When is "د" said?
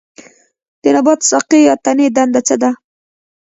0.81-0.83